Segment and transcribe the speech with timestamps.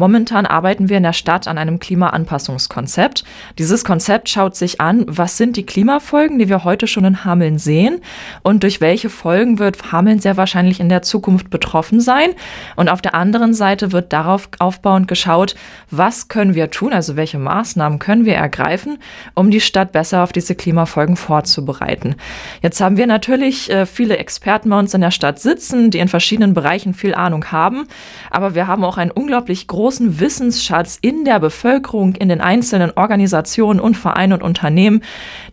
[0.00, 3.22] Momentan arbeiten wir in der Stadt an einem Klimaanpassungskonzept.
[3.58, 7.58] Dieses Konzept schaut sich an, was sind die Klimafolgen, die wir heute schon in Hameln
[7.58, 8.00] sehen
[8.42, 12.30] und durch welche Folgen wird Hameln sehr wahrscheinlich in der Zukunft betroffen sein.
[12.76, 15.54] Und auf der anderen Seite wird darauf aufbauend geschaut,
[15.90, 18.96] was können wir tun, also welche Maßnahmen können wir ergreifen,
[19.34, 22.14] um die Stadt besser auf diese Klimafolgen vorzubereiten.
[22.62, 26.08] Jetzt haben wir natürlich äh, viele Experten bei uns in der Stadt sitzen, die in
[26.08, 27.86] verschiedenen Bereichen viel Ahnung haben,
[28.30, 33.80] aber wir haben auch einen unglaublich großen Wissensschatz in der Bevölkerung, in den einzelnen Organisationen
[33.80, 35.02] und Vereinen und Unternehmen.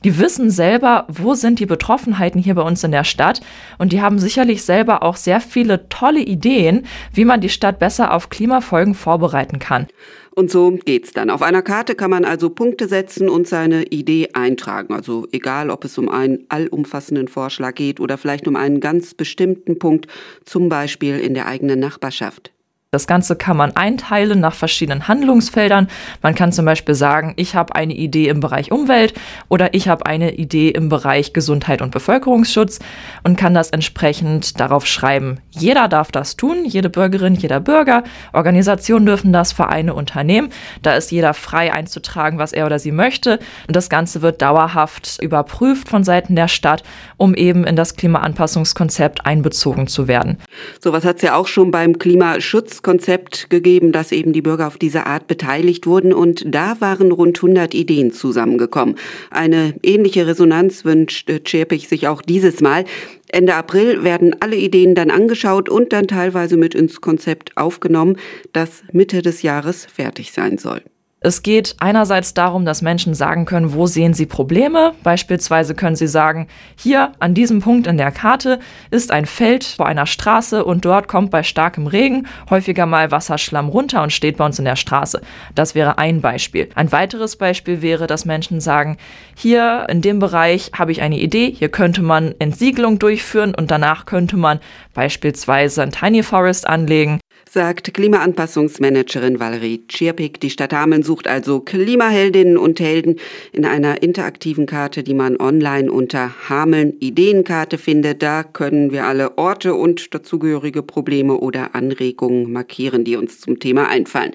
[0.03, 3.41] Die wissen selber, wo sind die Betroffenheiten hier bei uns in der Stadt
[3.79, 8.13] und die haben sicherlich selber auch sehr viele tolle Ideen, wie man die Stadt besser
[8.13, 9.87] auf Klimafolgen vorbereiten kann.
[10.35, 11.31] Und so geht's dann.
[11.31, 14.93] Auf einer Karte kann man also Punkte setzen und seine Idee eintragen.
[14.93, 19.79] Also egal, ob es um einen allumfassenden Vorschlag geht oder vielleicht um einen ganz bestimmten
[19.79, 20.05] Punkt,
[20.45, 22.51] zum Beispiel in der eigenen Nachbarschaft.
[22.91, 25.89] Das Ganze kann man einteilen nach verschiedenen Handlungsfeldern.
[26.21, 29.13] Man kann zum Beispiel sagen, ich habe eine Idee im Bereich Umwelt
[29.49, 32.79] oder ich habe eine Idee im Bereich Gesundheit und Bevölkerungsschutz
[33.25, 35.41] und kann das entsprechend darauf schreiben.
[35.49, 40.47] Jeder darf das tun, jede Bürgerin, jeder Bürger, Organisationen dürfen das, Vereine, Unternehmen.
[40.81, 43.39] Da ist jeder frei einzutragen, was er oder sie möchte.
[43.67, 46.83] Und das Ganze wird dauerhaft überprüft von Seiten der Stadt,
[47.17, 50.37] um eben in das Klimaanpassungskonzept einbezogen zu werden.
[50.81, 54.67] So was hat es ja auch schon beim Klimaschutz Konzept gegeben, dass eben die Bürger
[54.67, 58.95] auf diese Art beteiligt wurden und da waren rund 100 Ideen zusammengekommen.
[59.31, 62.85] Eine ähnliche Resonanz wünscht Czerpich sich auch dieses Mal.
[63.29, 68.17] Ende April werden alle Ideen dann angeschaut und dann teilweise mit ins Konzept aufgenommen,
[68.53, 70.81] das Mitte des Jahres fertig sein soll.
[71.19, 74.93] Es geht einerseits darum, dass Menschen sagen können, wo sehen sie Probleme.
[75.01, 78.59] Beispielsweise können sie sagen, hier an diesem Punkt in der Karte
[78.91, 83.67] ist ein Feld vor einer Straße und dort kommt bei starkem Regen häufiger mal Wasserschlamm
[83.67, 85.21] runter und steht bei uns in der Straße.
[85.55, 86.69] Das wäre ein Beispiel.
[86.75, 88.97] Ein weiteres Beispiel wäre, dass Menschen sagen,
[89.35, 94.05] hier in dem Bereich habe ich eine Idee, hier könnte man Entsiegelung durchführen und danach
[94.05, 94.59] könnte man
[94.93, 97.19] beispielsweise ein Tiny Forest anlegen
[97.51, 100.39] sagt Klimaanpassungsmanagerin Valerie Czierpik.
[100.39, 103.15] Die Stadt Hameln sucht also Klimaheldinnen und Helden
[103.51, 108.21] in einer interaktiven Karte, die man online unter Hameln Ideenkarte findet.
[108.21, 113.87] Da können wir alle Orte und dazugehörige Probleme oder Anregungen markieren, die uns zum Thema
[113.87, 114.17] einfallen.